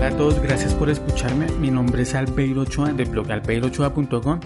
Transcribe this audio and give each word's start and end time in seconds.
Hola 0.00 0.08
a 0.08 0.16
todos, 0.16 0.40
gracias 0.40 0.72
por 0.72 0.88
escucharme. 0.88 1.46
Mi 1.60 1.70
nombre 1.70 2.04
es 2.04 2.14
Albeiro 2.14 2.62
Ochoa 2.62 2.90
de 2.90 3.04
blog 3.04 3.30
albeirochoa.com 3.30 4.40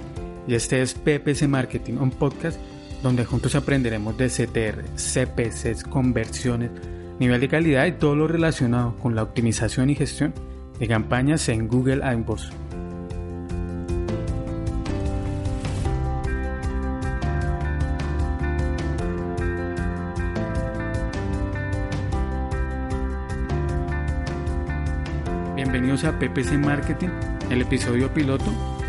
y 0.48 0.54
este 0.56 0.82
es 0.82 0.94
PPC 0.94 1.46
Marketing, 1.46 1.94
un 1.94 2.10
podcast 2.10 2.58
donde 3.04 3.24
juntos 3.24 3.54
aprenderemos 3.54 4.18
de 4.18 4.26
CTR, 4.26 4.82
CPCs, 4.96 5.84
conversiones, 5.84 6.72
nivel 7.20 7.40
de 7.40 7.46
calidad 7.46 7.86
y 7.86 7.92
todo 7.92 8.16
lo 8.16 8.26
relacionado 8.26 8.96
con 8.96 9.14
la 9.14 9.22
optimización 9.22 9.90
y 9.90 9.94
gestión 9.94 10.34
de 10.80 10.88
campañas 10.88 11.48
en 11.48 11.68
Google 11.68 12.02
AdWords. 12.02 12.50
Bienvenidos 25.74 26.04
a 26.04 26.16
PPC 26.16 26.52
Marketing, 26.52 27.08
el 27.50 27.62
episodio 27.62 28.14
piloto, 28.14 28.44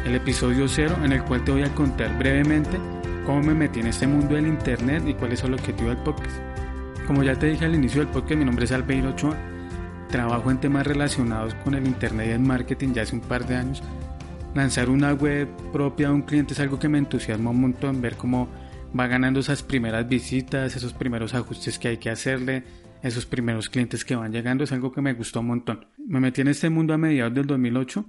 el 0.06 0.14
episodio 0.14 0.68
cero, 0.68 0.96
en 1.04 1.14
el 1.14 1.24
cual 1.24 1.44
te 1.44 1.52
voy 1.52 1.64
a 1.64 1.74
contar 1.74 2.16
brevemente 2.16 2.78
cómo 3.26 3.42
me 3.42 3.56
metí 3.56 3.80
en 3.80 3.88
este 3.88 4.06
mundo 4.06 4.36
del 4.36 4.46
Internet 4.46 5.02
y 5.08 5.16
cuál 5.16 5.32
es 5.32 5.44
el 5.44 5.56
objetivo 5.56 5.90
del 5.90 5.98
podcast. 5.98 6.38
Como 7.08 7.24
ya 7.24 7.34
te 7.40 7.48
dije 7.48 7.66
al 7.66 7.74
inicio 7.74 8.02
del 8.02 8.10
podcast, 8.10 8.38
mi 8.38 8.46
nombre 8.46 8.66
es 8.66 8.72
Albeiro 8.72 9.10
Ochoa, 9.10 9.36
trabajo 10.12 10.52
en 10.52 10.60
temas 10.60 10.86
relacionados 10.86 11.56
con 11.56 11.74
el 11.74 11.88
Internet 11.88 12.28
y 12.28 12.32
el 12.34 12.42
marketing 12.42 12.94
ya 12.94 13.02
hace 13.02 13.16
un 13.16 13.22
par 13.22 13.48
de 13.48 13.56
años. 13.56 13.82
Lanzar 14.54 14.92
una 14.92 15.12
web 15.14 15.48
propia 15.74 16.10
a 16.10 16.12
un 16.12 16.22
cliente 16.22 16.54
es 16.54 16.60
algo 16.60 16.78
que 16.78 16.88
me 16.88 17.00
entusiasma 17.00 17.50
un 17.50 17.62
montón, 17.62 18.00
ver 18.00 18.16
cómo 18.16 18.48
va 18.98 19.08
ganando 19.08 19.40
esas 19.40 19.64
primeras 19.64 20.08
visitas, 20.08 20.76
esos 20.76 20.94
primeros 20.94 21.34
ajustes 21.34 21.80
que 21.80 21.88
hay 21.88 21.98
que 21.98 22.12
hacerle, 22.12 22.64
esos 23.08 23.26
primeros 23.28 23.70
clientes 23.70 24.04
que 24.04 24.16
van 24.16 24.32
llegando 24.32 24.64
es 24.64 24.72
algo 24.72 24.92
que 24.92 25.02
me 25.02 25.14
gustó 25.14 25.42
un 25.42 25.48
montón. 25.48 25.88
Me 25.98 26.20
metí 26.20 26.42
en 26.42 26.48
este 26.48 26.70
mundo 26.70 26.94
a 26.94 26.98
mediados 26.98 27.36
del 27.36 27.46
2008 27.46 28.06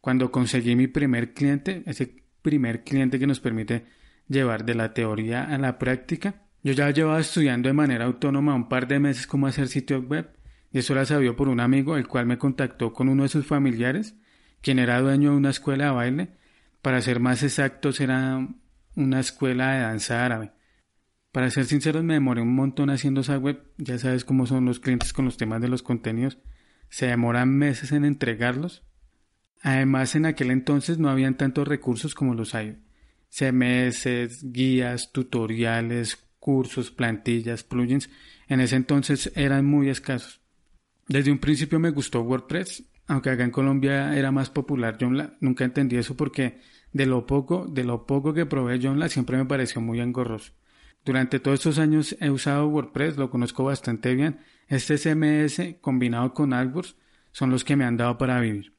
cuando 0.00 0.32
conseguí 0.32 0.74
mi 0.74 0.86
primer 0.86 1.34
cliente, 1.34 1.82
ese 1.86 2.24
primer 2.40 2.82
cliente 2.82 3.18
que 3.18 3.26
nos 3.26 3.40
permite 3.40 3.84
llevar 4.28 4.64
de 4.64 4.74
la 4.74 4.94
teoría 4.94 5.44
a 5.44 5.58
la 5.58 5.78
práctica. 5.78 6.46
Yo 6.62 6.72
ya 6.72 6.90
llevaba 6.90 7.20
estudiando 7.20 7.68
de 7.68 7.74
manera 7.74 8.06
autónoma 8.06 8.54
un 8.54 8.68
par 8.68 8.88
de 8.88 9.00
meses 9.00 9.26
cómo 9.26 9.46
hacer 9.46 9.68
sitios 9.68 10.04
web 10.08 10.30
y 10.72 10.78
eso 10.78 10.94
lo 10.94 11.04
sabía 11.04 11.36
por 11.36 11.48
un 11.48 11.60
amigo 11.60 11.96
el 11.98 12.08
cual 12.08 12.24
me 12.24 12.38
contactó 12.38 12.92
con 12.94 13.10
uno 13.10 13.24
de 13.24 13.28
sus 13.28 13.46
familiares, 13.46 14.16
quien 14.62 14.78
era 14.78 15.00
dueño 15.00 15.32
de 15.32 15.36
una 15.36 15.50
escuela 15.50 15.86
de 15.86 15.90
baile. 15.90 16.28
Para 16.80 17.02
ser 17.02 17.20
más 17.20 17.42
exactos 17.42 18.00
era 18.00 18.48
una 18.96 19.20
escuela 19.20 19.72
de 19.72 19.80
danza 19.80 20.24
árabe. 20.24 20.52
Para 21.32 21.50
ser 21.50 21.64
sinceros, 21.64 22.04
me 22.04 22.14
demoré 22.14 22.42
un 22.42 22.54
montón 22.54 22.90
haciendo 22.90 23.22
esa 23.22 23.38
web. 23.38 23.64
Ya 23.78 23.98
sabes 23.98 24.24
cómo 24.24 24.46
son 24.46 24.66
los 24.66 24.80
clientes 24.80 25.14
con 25.14 25.24
los 25.24 25.38
temas 25.38 25.62
de 25.62 25.68
los 25.68 25.82
contenidos. 25.82 26.38
Se 26.90 27.06
demoran 27.06 27.56
meses 27.56 27.90
en 27.92 28.04
entregarlos. 28.04 28.84
Además, 29.62 30.14
en 30.14 30.26
aquel 30.26 30.50
entonces 30.50 30.98
no 30.98 31.08
habían 31.08 31.38
tantos 31.38 31.66
recursos 31.66 32.14
como 32.14 32.34
los 32.34 32.54
hay. 32.54 32.82
CMS, 33.30 34.42
guías, 34.42 35.10
tutoriales, 35.10 36.18
cursos, 36.38 36.90
plantillas, 36.90 37.64
plugins. 37.64 38.10
En 38.46 38.60
ese 38.60 38.76
entonces 38.76 39.32
eran 39.34 39.64
muy 39.64 39.88
escasos. 39.88 40.42
Desde 41.08 41.32
un 41.32 41.38
principio 41.38 41.78
me 41.78 41.90
gustó 41.90 42.20
WordPress, 42.20 42.84
aunque 43.06 43.30
acá 43.30 43.44
en 43.44 43.50
Colombia 43.50 44.14
era 44.14 44.32
más 44.32 44.50
popular 44.50 44.98
Joomla. 45.00 45.38
Nunca 45.40 45.64
entendí 45.64 45.96
eso 45.96 46.14
porque 46.14 46.60
de 46.92 47.06
lo 47.06 47.24
poco, 47.24 47.66
de 47.66 47.84
lo 47.84 48.04
poco 48.04 48.34
que 48.34 48.44
probé 48.44 48.78
Joomla 48.82 49.08
siempre 49.08 49.38
me 49.38 49.46
pareció 49.46 49.80
muy 49.80 50.00
engorroso. 50.00 50.52
Durante 51.04 51.40
todos 51.40 51.60
estos 51.60 51.78
años 51.78 52.16
he 52.20 52.30
usado 52.30 52.68
WordPress, 52.68 53.16
lo 53.16 53.30
conozco 53.30 53.64
bastante 53.64 54.14
bien. 54.14 54.38
Este 54.68 54.98
CMS 54.98 55.76
combinado 55.80 56.32
con 56.32 56.52
AdWords 56.52 56.96
son 57.32 57.50
los 57.50 57.64
que 57.64 57.76
me 57.76 57.84
han 57.84 57.96
dado 57.96 58.18
para 58.18 58.40
vivir. 58.40 58.74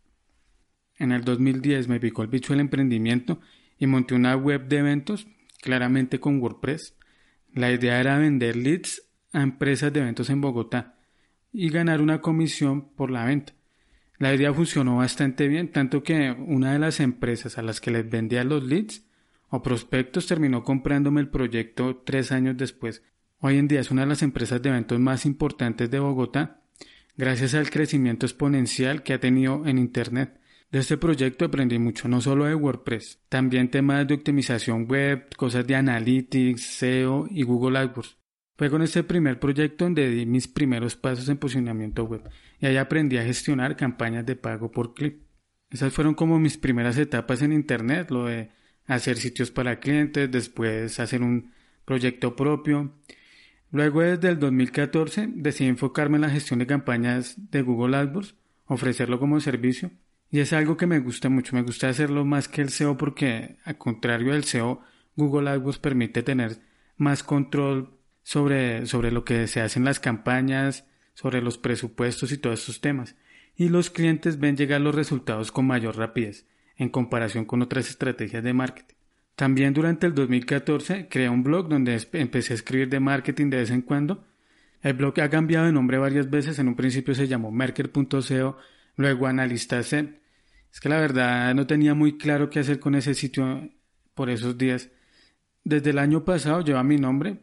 En 0.98 1.12
el 1.12 1.24
2010 1.24 1.88
me 1.90 2.00
picó 2.00 2.22
el 2.22 2.30
bicho 2.30 2.54
del 2.54 2.62
emprendimiento 2.62 3.42
y 3.78 3.88
monté 3.88 4.16
una 4.16 4.36
web 4.38 4.68
de 4.68 4.78
eventos, 4.78 5.28
claramente 5.62 6.20
con 6.20 6.40
WordPress. 6.40 6.96
La 7.54 7.72
idea 7.72 8.00
era 8.00 8.18
vender 8.18 8.56
leads 8.56 9.04
a 9.34 9.42
empresas 9.42 9.92
de 9.92 10.00
eventos 10.00 10.30
en 10.30 10.40
Bogotá 10.40 10.96
y 11.52 11.70
ganar 11.70 12.02
una 12.02 12.22
comisión 12.22 12.90
por 12.96 13.12
la 13.12 13.26
venta. 13.26 13.54
La 14.18 14.34
idea 14.34 14.54
funcionó 14.54 14.98
bastante 14.98 15.48
bien, 15.50 15.72
tanto 15.72 16.04
que 16.04 16.32
una 16.32 16.72
de 16.72 16.80
las 16.80 17.02
empresas 17.02 17.58
a 17.58 17.62
las 17.62 17.82
que 17.82 17.92
les 17.92 18.10
vendía 18.10 18.44
los 18.46 18.64
leads 18.64 19.04
o 19.56 19.62
Prospectos 19.62 20.26
terminó 20.26 20.64
comprándome 20.64 21.22
el 21.22 21.30
proyecto 21.30 22.02
tres 22.04 22.32
años 22.32 22.58
después. 22.58 23.04
Hoy 23.38 23.60
en 23.60 23.68
día 23.68 23.82
es 23.82 23.92
una 23.92 24.02
de 24.02 24.08
las 24.08 24.24
empresas 24.24 24.60
de 24.60 24.70
eventos 24.70 25.00
más 25.00 25.28
importantes 25.28 25.92
de 25.92 26.00
Bogotá, 26.00 26.64
gracias 27.16 27.54
al 27.54 27.70
crecimiento 27.70 28.26
exponencial 28.26 29.04
que 29.04 29.14
ha 29.14 29.20
tenido 29.20 29.68
en 29.68 29.78
Internet. 29.78 30.40
De 30.72 30.80
este 30.80 30.98
proyecto 30.98 31.46
aprendí 31.46 31.78
mucho, 31.78 32.08
no 32.08 32.20
solo 32.20 32.46
de 32.46 32.56
WordPress, 32.56 33.20
también 33.30 33.70
temas 33.70 34.08
de 34.08 34.16
optimización 34.16 34.88
web, 34.88 35.28
cosas 35.38 35.68
de 35.68 35.76
analytics, 35.76 36.64
SEO 36.64 37.28
y 37.30 37.44
Google 37.44 37.78
AdWords. 37.78 38.18
Fue 38.58 38.72
con 38.72 38.82
este 38.82 39.04
primer 39.04 39.40
proyecto 39.40 39.86
donde 39.86 40.10
di 40.10 40.26
mis 40.26 40.48
primeros 40.48 40.96
pasos 40.96 41.30
en 41.30 41.38
posicionamiento 41.38 42.06
web 42.06 42.28
y 42.60 42.66
ahí 42.66 42.78
aprendí 42.78 43.18
a 43.18 43.24
gestionar 43.24 43.76
campañas 43.76 44.26
de 44.26 44.36
pago 44.36 44.72
por 44.72 44.96
clic. 44.96 45.20
Esas 45.70 45.94
fueron 45.94 46.16
como 46.16 46.40
mis 46.40 46.58
primeras 46.58 46.98
etapas 46.98 47.44
en 47.44 47.54
Internet, 47.54 48.10
lo 48.10 48.26
de 48.26 48.63
hacer 48.88 49.18
sitios 49.18 49.52
para 49.52 49.80
clientes, 49.80 50.32
después 50.32 51.00
hacer 51.00 51.22
un 51.22 51.52
proyecto 51.86 52.36
propio. 52.36 52.94
Luego 53.72 54.02
desde 54.02 54.30
el 54.30 54.40
2014 54.40 55.30
decidí 55.34 55.70
enfocarme 55.70 56.18
en 56.18 56.22
la 56.22 56.30
gestión 56.30 56.60
de 56.60 56.68
campañas 56.68 57.36
de 57.52 57.62
Google 57.62 57.98
AdWords, 57.98 58.36
ofrecerlo 58.66 59.20
como 59.20 59.40
servicio. 59.40 59.92
Y 60.30 60.40
es 60.40 60.54
algo 60.54 60.78
que 60.78 60.88
me 60.88 61.00
gusta 61.00 61.30
mucho, 61.30 61.56
me 61.56 61.62
gusta 61.62 61.90
hacerlo 61.90 62.26
más 62.26 62.48
que 62.48 62.62
el 62.62 62.70
SEO 62.70 62.98
porque, 62.98 63.58
al 63.66 63.78
contrario 63.78 64.34
del 64.34 64.44
SEO, 64.44 64.82
Google 65.16 65.50
AdWords 65.50 65.80
permite 65.80 66.24
tener 66.24 66.60
más 66.98 67.24
control 67.24 67.92
sobre, 68.24 68.86
sobre 68.88 69.12
lo 69.12 69.26
que 69.26 69.48
se 69.48 69.62
hace 69.62 69.80
en 69.80 69.86
las 69.86 70.00
campañas, 70.00 70.86
sobre 71.14 71.42
los 71.42 71.58
presupuestos 71.58 72.32
y 72.32 72.38
todos 72.38 72.62
estos 72.62 72.82
temas. 72.82 73.16
Y 73.56 73.70
los 73.70 73.92
clientes 73.92 74.40
ven 74.40 74.58
llegar 74.58 74.82
los 74.82 74.96
resultados 74.96 75.52
con 75.52 75.68
mayor 75.68 75.98
rapidez 75.98 76.48
en 76.78 76.90
comparación 76.90 77.46
con 77.46 77.62
otras 77.62 77.90
estrategias 77.90 78.44
de 78.44 78.54
marketing. 78.54 78.96
También 79.36 79.74
durante 79.74 80.06
el 80.06 80.14
2014 80.14 81.08
creé 81.10 81.30
un 81.30 81.44
blog 81.44 81.68
donde 81.68 82.00
empecé 82.14 82.54
a 82.54 82.56
escribir 82.56 82.90
de 82.90 83.00
marketing 83.00 83.50
de 83.50 83.58
vez 83.58 83.72
en 83.72 83.82
cuando. 83.82 84.26
El 84.82 84.94
blog 84.94 85.20
ha 85.22 85.30
cambiado 85.30 85.66
de 85.66 85.72
nombre 85.72 85.98
varias 85.98 86.30
veces, 86.30 86.60
en 86.60 86.68
un 86.68 86.76
principio 86.76 87.16
se 87.16 87.28
llamó 87.28 87.52
Merker.co, 87.52 88.58
luego 88.98 89.28
Analista 89.28 89.82
C. 89.82 90.20
Es 90.72 90.80
que 90.80 90.90
la 90.90 91.00
verdad 91.00 91.54
no 91.56 91.66
tenía 91.66 91.94
muy 91.94 92.18
claro 92.18 92.50
qué 92.50 92.60
hacer 92.60 92.80
con 92.80 92.96
ese 92.96 93.14
sitio 93.14 93.70
por 94.14 94.30
esos 94.30 94.58
días. 94.58 94.90
Desde 95.64 95.92
el 95.92 96.00
año 96.00 96.26
pasado 96.26 96.62
lleva 96.62 96.84
mi 96.84 96.98
nombre, 96.98 97.40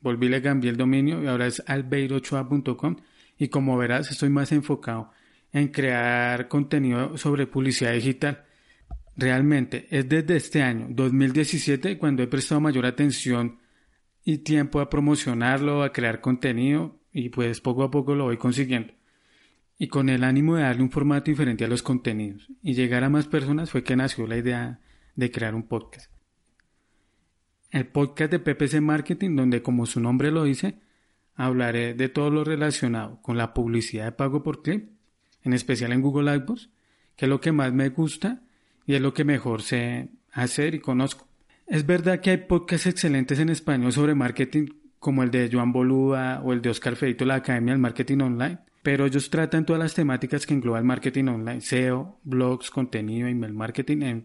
volví 0.00 0.28
le 0.28 0.40
cambié 0.40 0.70
el 0.70 0.76
dominio 0.76 1.22
y 1.22 1.26
ahora 1.26 1.46
es 1.46 1.62
albeirochoa.com 1.66 2.96
y 3.36 3.48
como 3.48 3.76
verás 3.76 4.10
estoy 4.10 4.28
más 4.28 4.52
enfocado 4.52 5.10
en 5.52 5.68
crear 5.68 6.48
contenido 6.48 7.16
sobre 7.16 7.46
publicidad 7.46 7.92
digital 7.92 8.43
Realmente 9.16 9.86
es 9.90 10.08
desde 10.08 10.36
este 10.36 10.62
año 10.62 10.86
2017 10.90 11.98
cuando 11.98 12.22
he 12.22 12.26
prestado 12.26 12.60
mayor 12.60 12.84
atención 12.86 13.58
y 14.24 14.38
tiempo 14.38 14.80
a 14.80 14.90
promocionarlo, 14.90 15.82
a 15.82 15.92
crear 15.92 16.20
contenido 16.20 16.98
y 17.12 17.28
pues 17.28 17.60
poco 17.60 17.84
a 17.84 17.90
poco 17.90 18.14
lo 18.14 18.24
voy 18.24 18.38
consiguiendo. 18.38 18.92
Y 19.78 19.88
con 19.88 20.08
el 20.08 20.24
ánimo 20.24 20.56
de 20.56 20.62
darle 20.62 20.82
un 20.82 20.90
formato 20.90 21.30
diferente 21.30 21.64
a 21.64 21.68
los 21.68 21.82
contenidos 21.82 22.48
y 22.62 22.74
llegar 22.74 23.04
a 23.04 23.10
más 23.10 23.26
personas 23.26 23.70
fue 23.70 23.84
que 23.84 23.96
nació 23.96 24.26
la 24.26 24.36
idea 24.36 24.80
de 25.14 25.30
crear 25.30 25.54
un 25.54 25.68
podcast. 25.68 26.10
El 27.70 27.86
podcast 27.86 28.32
de 28.32 28.38
PPC 28.38 28.80
Marketing 28.80 29.36
donde 29.36 29.62
como 29.62 29.86
su 29.86 30.00
nombre 30.00 30.32
lo 30.32 30.44
dice, 30.44 30.80
hablaré 31.34 31.94
de 31.94 32.08
todo 32.08 32.30
lo 32.30 32.44
relacionado 32.44 33.20
con 33.22 33.36
la 33.36 33.54
publicidad 33.54 34.06
de 34.06 34.12
pago 34.12 34.42
por 34.42 34.62
clip, 34.62 34.90
en 35.42 35.52
especial 35.52 35.92
en 35.92 36.00
Google 36.00 36.30
AdWords, 36.30 36.70
que 37.16 37.26
es 37.26 37.28
lo 37.28 37.40
que 37.40 37.52
más 37.52 37.72
me 37.72 37.90
gusta 37.90 38.42
y 38.86 38.94
es 38.94 39.00
lo 39.00 39.14
que 39.14 39.24
mejor 39.24 39.62
sé 39.62 40.08
hacer 40.32 40.74
y 40.74 40.80
conozco. 40.80 41.26
Es 41.66 41.86
verdad 41.86 42.20
que 42.20 42.30
hay 42.30 42.36
podcasts 42.38 42.86
excelentes 42.86 43.38
en 43.38 43.48
español 43.48 43.92
sobre 43.92 44.14
marketing 44.14 44.66
como 44.98 45.22
el 45.22 45.30
de 45.30 45.50
Joan 45.52 45.72
Boluda 45.72 46.40
o 46.42 46.52
el 46.52 46.62
de 46.62 46.70
Oscar 46.70 46.96
Feito, 46.96 47.24
la 47.24 47.36
Academia 47.36 47.72
del 47.72 47.80
Marketing 47.80 48.20
Online, 48.20 48.58
pero 48.82 49.06
ellos 49.06 49.30
tratan 49.30 49.66
todas 49.66 49.80
las 49.80 49.94
temáticas 49.94 50.46
que 50.46 50.54
engloba 50.54 50.78
el 50.78 50.84
marketing 50.84 51.24
online, 51.24 51.60
SEO, 51.60 52.20
blogs, 52.24 52.70
contenido, 52.70 53.28
email 53.28 53.52
marketing. 53.52 54.22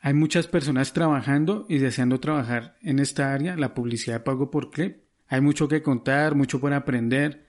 Hay 0.00 0.14
muchas 0.14 0.46
personas 0.46 0.92
trabajando 0.92 1.66
y 1.68 1.78
deseando 1.78 2.20
trabajar 2.20 2.76
en 2.82 2.98
esta 2.98 3.32
área, 3.32 3.56
la 3.56 3.74
publicidad 3.74 4.16
de 4.16 4.24
pago 4.24 4.50
por 4.50 4.70
clip. 4.70 4.98
Hay 5.28 5.40
mucho 5.42 5.68
que 5.68 5.82
contar, 5.82 6.34
mucho 6.34 6.60
por 6.60 6.72
aprender. 6.72 7.46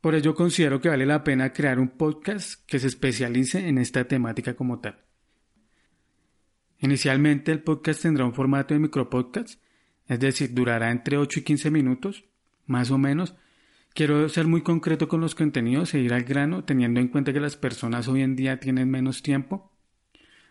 Por 0.00 0.14
ello 0.14 0.34
considero 0.34 0.80
que 0.80 0.88
vale 0.88 1.06
la 1.06 1.24
pena 1.24 1.52
crear 1.52 1.78
un 1.78 1.88
podcast 1.88 2.62
que 2.66 2.78
se 2.78 2.86
especialice 2.86 3.68
en 3.68 3.78
esta 3.78 4.04
temática 4.04 4.54
como 4.54 4.80
tal. 4.80 4.98
Inicialmente 6.84 7.50
el 7.50 7.62
podcast 7.62 8.02
tendrá 8.02 8.26
un 8.26 8.34
formato 8.34 8.74
de 8.74 8.80
micropodcast, 8.80 9.58
es 10.06 10.20
decir, 10.20 10.52
durará 10.52 10.90
entre 10.90 11.16
8 11.16 11.40
y 11.40 11.42
15 11.42 11.70
minutos, 11.70 12.26
más 12.66 12.90
o 12.90 12.98
menos. 12.98 13.34
Quiero 13.94 14.28
ser 14.28 14.46
muy 14.46 14.60
concreto 14.60 15.08
con 15.08 15.22
los 15.22 15.34
contenidos 15.34 15.94
e 15.94 16.00
ir 16.00 16.12
al 16.12 16.24
grano, 16.24 16.64
teniendo 16.64 17.00
en 17.00 17.08
cuenta 17.08 17.32
que 17.32 17.40
las 17.40 17.56
personas 17.56 18.06
hoy 18.06 18.20
en 18.20 18.36
día 18.36 18.60
tienen 18.60 18.90
menos 18.90 19.22
tiempo. 19.22 19.72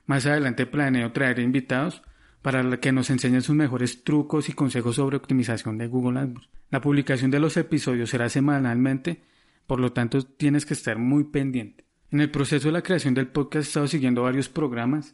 Más 0.07 0.25
adelante 0.25 0.65
planeo 0.65 1.11
traer 1.11 1.37
invitados 1.37 2.01
para 2.41 2.79
que 2.79 2.91
nos 2.91 3.11
enseñen 3.11 3.43
sus 3.43 3.55
mejores 3.55 4.03
trucos 4.03 4.49
y 4.49 4.53
consejos 4.53 4.95
sobre 4.95 5.17
optimización 5.17 5.77
de 5.77 5.85
Google 5.85 6.19
AdWords. 6.19 6.49
La 6.71 6.81
publicación 6.81 7.29
de 7.29 7.41
los 7.41 7.57
episodios 7.57 8.09
será 8.09 8.27
semanalmente, 8.27 9.21
por 9.67 9.79
lo 9.79 9.93
tanto 9.93 10.23
tienes 10.23 10.65
que 10.65 10.73
estar 10.73 10.97
muy 10.97 11.25
pendiente. 11.25 11.85
En 12.09 12.21
el 12.21 12.31
proceso 12.31 12.69
de 12.69 12.73
la 12.73 12.81
creación 12.81 13.13
del 13.13 13.27
podcast 13.27 13.67
he 13.67 13.67
estado 13.67 13.87
siguiendo 13.87 14.23
varios 14.23 14.49
programas 14.49 15.13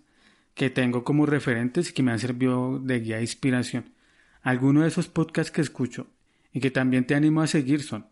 que 0.60 0.70
tengo 0.70 1.06
como 1.06 1.26
referentes 1.26 1.90
y 1.90 1.94
que 1.94 2.04
me 2.04 2.12
han 2.12 2.20
servido 2.20 2.80
de 2.80 3.00
guía 3.00 3.20
e 3.20 3.22
inspiración. 3.22 3.94
Algunos 4.42 4.84
de 4.84 4.90
esos 4.90 5.08
podcasts 5.08 5.54
que 5.54 5.62
escucho 5.62 6.08
y 6.52 6.60
que 6.60 6.70
también 6.70 7.06
te 7.06 7.16
animo 7.16 7.42
a 7.42 7.48
seguir 7.48 7.82
son 7.82 8.08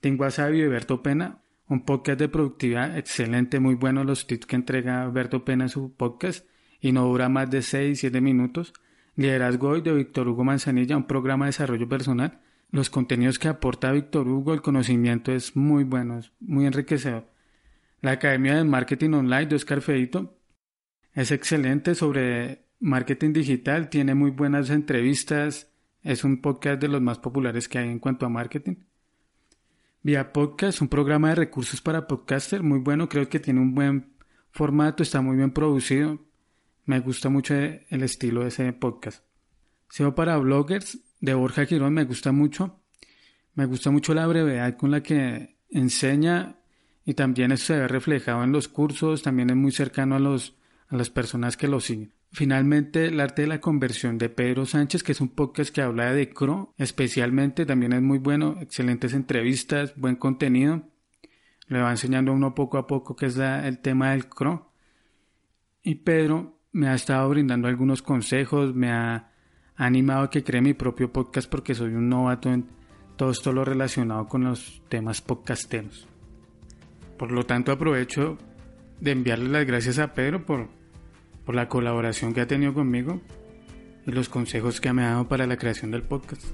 tengo 0.00 0.24
a 0.24 0.30
Sabio 0.30 0.64
y 0.64 0.68
Berto 0.68 1.02
Pena, 1.02 1.42
un 1.68 1.84
podcast 1.84 2.18
de 2.18 2.30
productividad 2.30 2.96
excelente, 2.96 3.60
muy 3.60 3.74
bueno 3.74 4.02
los 4.02 4.26
tips 4.26 4.46
que 4.46 4.56
entrega 4.56 5.06
Berto 5.08 5.44
Pena 5.44 5.64
en 5.64 5.68
su 5.68 5.94
podcast 5.94 6.46
y 6.80 6.92
no 6.92 7.04
dura 7.04 7.28
más 7.28 7.50
de 7.50 7.58
6-7 7.58 8.18
minutos. 8.22 8.72
Liderazgo 9.14 9.68
hoy 9.68 9.82
de 9.82 9.92
Víctor 9.92 10.26
Hugo 10.26 10.42
Manzanilla, 10.42 10.96
un 10.96 11.06
programa 11.06 11.44
de 11.44 11.50
desarrollo 11.50 11.86
personal. 11.86 12.40
Los 12.70 12.88
contenidos 12.88 13.38
que 13.38 13.48
aporta 13.48 13.92
Víctor 13.92 14.26
Hugo, 14.26 14.54
el 14.54 14.62
conocimiento 14.62 15.32
es 15.32 15.54
muy 15.54 15.84
bueno, 15.84 16.20
muy 16.40 16.64
enriquecedor. 16.64 17.28
La 18.00 18.12
Academia 18.12 18.56
de 18.56 18.64
Marketing 18.64 19.10
Online 19.10 19.44
de 19.44 19.56
Oscar 19.56 19.82
Feito 19.82 20.39
es 21.20 21.30
excelente 21.32 21.94
sobre 21.94 22.64
marketing 22.78 23.34
digital, 23.34 23.90
tiene 23.90 24.14
muy 24.14 24.30
buenas 24.30 24.70
entrevistas, 24.70 25.70
es 26.02 26.24
un 26.24 26.40
podcast 26.40 26.80
de 26.80 26.88
los 26.88 27.02
más 27.02 27.18
populares 27.18 27.68
que 27.68 27.78
hay 27.78 27.90
en 27.90 27.98
cuanto 27.98 28.24
a 28.24 28.30
marketing. 28.30 28.76
Vía 30.02 30.32
Podcast, 30.32 30.80
un 30.80 30.88
programa 30.88 31.28
de 31.28 31.34
recursos 31.34 31.82
para 31.82 32.06
podcaster, 32.06 32.62
muy 32.62 32.78
bueno, 32.78 33.06
creo 33.10 33.28
que 33.28 33.38
tiene 33.38 33.60
un 33.60 33.74
buen 33.74 34.14
formato, 34.50 35.02
está 35.02 35.20
muy 35.20 35.36
bien 35.36 35.50
producido. 35.50 36.18
Me 36.86 37.00
gusta 37.00 37.28
mucho 37.28 37.54
el 37.54 38.02
estilo 38.02 38.40
de 38.40 38.48
ese 38.48 38.72
podcast. 38.72 39.22
SEO 39.90 40.14
para 40.14 40.38
bloggers 40.38 41.00
de 41.20 41.34
Borja 41.34 41.66
Girón 41.66 41.92
me 41.92 42.04
gusta 42.04 42.32
mucho. 42.32 42.80
Me 43.54 43.66
gusta 43.66 43.90
mucho 43.90 44.14
la 44.14 44.26
brevedad 44.26 44.74
con 44.78 44.90
la 44.90 45.02
que 45.02 45.58
enseña 45.68 46.56
y 47.04 47.12
también 47.12 47.52
eso 47.52 47.66
se 47.66 47.80
ve 47.80 47.88
reflejado 47.88 48.42
en 48.42 48.52
los 48.52 48.68
cursos, 48.68 49.20
también 49.20 49.50
es 49.50 49.56
muy 49.56 49.70
cercano 49.70 50.16
a 50.16 50.18
los 50.18 50.56
a 50.90 50.96
las 50.96 51.08
personas 51.08 51.56
que 51.56 51.68
lo 51.68 51.80
siguen. 51.80 52.12
Finalmente, 52.32 53.06
el 53.06 53.20
arte 53.20 53.42
de 53.42 53.48
la 53.48 53.60
conversión 53.60 54.18
de 54.18 54.28
Pedro 54.28 54.66
Sánchez, 54.66 55.02
que 55.02 55.12
es 55.12 55.20
un 55.20 55.30
podcast 55.30 55.74
que 55.74 55.82
habla 55.82 56.12
de 56.12 56.30
CRO, 56.30 56.74
especialmente, 56.76 57.64
también 57.64 57.92
es 57.92 58.02
muy 58.02 58.18
bueno, 58.18 58.56
excelentes 58.60 59.14
entrevistas, 59.14 59.94
buen 59.96 60.16
contenido. 60.16 60.82
Le 61.68 61.80
va 61.80 61.90
enseñando 61.90 62.32
a 62.32 62.34
uno 62.34 62.54
poco 62.54 62.78
a 62.78 62.86
poco 62.86 63.16
qué 63.16 63.26
es 63.26 63.36
el 63.36 63.78
tema 63.78 64.10
del 64.10 64.28
CRO. 64.28 64.72
Y 65.82 65.96
Pedro 65.96 66.58
me 66.72 66.88
ha 66.88 66.94
estado 66.94 67.28
brindando 67.28 67.68
algunos 67.68 68.02
consejos, 68.02 68.74
me 68.74 68.90
ha 68.90 69.32
animado 69.76 70.24
a 70.24 70.30
que 70.30 70.44
cree 70.44 70.60
mi 70.60 70.74
propio 70.74 71.12
podcast 71.12 71.48
porque 71.48 71.74
soy 71.74 71.94
un 71.94 72.08
novato 72.08 72.50
en 72.52 72.66
todo 73.16 73.30
esto 73.30 73.52
lo 73.52 73.64
relacionado 73.64 74.26
con 74.28 74.44
los 74.44 74.82
temas 74.88 75.20
podcasteros. 75.20 76.08
Por 77.16 77.32
lo 77.32 77.44
tanto, 77.44 77.70
aprovecho 77.70 78.38
de 79.00 79.10
enviarle 79.12 79.48
las 79.48 79.66
gracias 79.66 79.98
a 79.98 80.14
Pedro 80.14 80.44
por 80.46 80.79
por 81.44 81.54
la 81.54 81.68
colaboración 81.68 82.34
que 82.34 82.40
ha 82.40 82.46
tenido 82.46 82.74
conmigo 82.74 83.20
y 84.06 84.12
los 84.12 84.28
consejos 84.28 84.80
que 84.80 84.92
me 84.92 85.02
ha 85.02 85.10
dado 85.10 85.28
para 85.28 85.46
la 85.46 85.56
creación 85.56 85.90
del 85.90 86.02
podcast. 86.02 86.44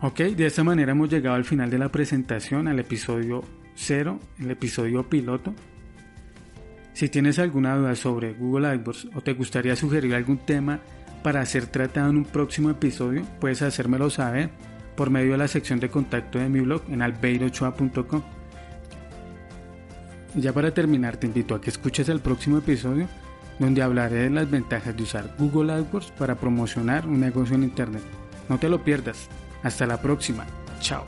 Ok, 0.00 0.18
de 0.18 0.46
esta 0.46 0.64
manera 0.64 0.92
hemos 0.92 1.10
llegado 1.10 1.36
al 1.36 1.44
final 1.44 1.70
de 1.70 1.78
la 1.78 1.90
presentación, 1.90 2.66
al 2.66 2.80
episodio 2.80 3.44
0, 3.76 4.18
el 4.40 4.50
episodio 4.50 5.08
piloto. 5.08 5.54
Si 6.92 7.08
tienes 7.08 7.38
alguna 7.38 7.76
duda 7.76 7.94
sobre 7.94 8.34
Google 8.34 8.66
AdWords 8.66 9.08
o 9.14 9.20
te 9.20 9.32
gustaría 9.32 9.76
sugerir 9.76 10.14
algún 10.14 10.38
tema 10.38 10.80
para 11.22 11.46
ser 11.46 11.66
tratado 11.66 12.10
en 12.10 12.16
un 12.16 12.24
próximo 12.24 12.70
episodio, 12.70 13.24
puedes 13.40 13.62
hacérmelo 13.62 14.10
saber 14.10 14.50
por 14.96 15.10
medio 15.10 15.32
de 15.32 15.38
la 15.38 15.48
sección 15.48 15.80
de 15.80 15.88
contacto 15.88 16.38
de 16.38 16.48
mi 16.48 16.60
blog 16.60 16.82
en 16.90 17.00
albeirochoa.com. 17.00 18.41
Ya 20.34 20.52
para 20.52 20.72
terminar, 20.72 21.16
te 21.16 21.26
invito 21.26 21.54
a 21.54 21.60
que 21.60 21.70
escuches 21.70 22.08
el 22.08 22.20
próximo 22.20 22.58
episodio 22.58 23.06
donde 23.58 23.82
hablaré 23.82 24.16
de 24.16 24.30
las 24.30 24.50
ventajas 24.50 24.96
de 24.96 25.02
usar 25.02 25.34
Google 25.38 25.72
AdWords 25.72 26.10
para 26.12 26.34
promocionar 26.34 27.06
un 27.06 27.20
negocio 27.20 27.54
en 27.54 27.64
Internet. 27.64 28.02
No 28.48 28.58
te 28.58 28.68
lo 28.68 28.82
pierdas. 28.82 29.28
Hasta 29.62 29.86
la 29.86 30.00
próxima. 30.00 30.46
Chao. 30.80 31.04